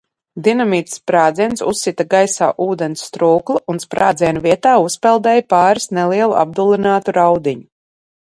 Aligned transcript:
Dinamīta 0.45 0.91
sprādziens 0.93 1.59
uzsita 1.71 2.05
gaisā 2.13 2.47
ūdens 2.65 3.03
strūklu 3.09 3.61
un 3.73 3.81
sprādziena 3.85 4.43
vietā 4.47 4.73
uzpeldēja 4.87 5.45
pāris 5.55 5.87
nelielu 5.99 6.39
apdullinātu 6.45 7.17
raudiņu. 7.19 7.63